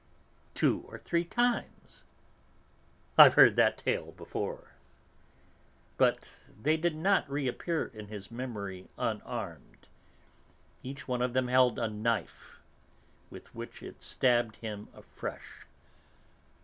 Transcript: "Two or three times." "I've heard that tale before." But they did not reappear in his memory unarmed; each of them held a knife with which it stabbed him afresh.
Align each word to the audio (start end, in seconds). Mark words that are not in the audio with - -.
"Two 0.55 0.83
or 0.87 0.97
three 0.97 1.23
times." 1.23 2.05
"I've 3.19 3.35
heard 3.35 3.55
that 3.57 3.77
tale 3.77 4.13
before." 4.13 4.71
But 5.95 6.33
they 6.59 6.75
did 6.75 6.95
not 6.95 7.29
reappear 7.29 7.85
in 7.93 8.07
his 8.07 8.31
memory 8.31 8.87
unarmed; 8.97 9.89
each 10.81 11.07
of 11.07 11.33
them 11.33 11.49
held 11.49 11.77
a 11.77 11.87
knife 11.87 12.57
with 13.29 13.53
which 13.53 13.83
it 13.83 14.01
stabbed 14.01 14.55
him 14.55 14.87
afresh. 14.95 15.67